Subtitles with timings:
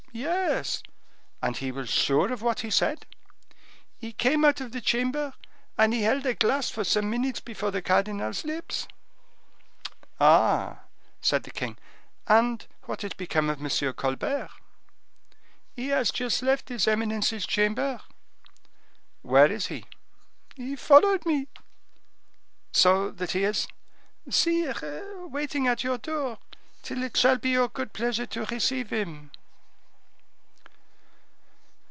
[0.13, 0.83] "Yes."
[1.41, 3.05] "And he was sure of what he said?"
[3.97, 5.33] "He came out of the chamber,
[5.77, 8.89] and had held a glass for some minutes before the cardinal's lips."
[10.19, 10.81] "Ah!"
[11.21, 11.77] said the king.
[12.27, 13.93] "And what is become of M.
[13.93, 14.49] Colbert?"
[15.77, 18.01] "He has just left his eminence's chamber."
[19.21, 19.85] "Where is he?"
[20.57, 21.47] "He followed me."
[22.73, 23.65] "So that he is—"
[24.29, 26.37] "Sire, waiting at your door,
[26.83, 29.31] till it shall be your good pleasure to receive him."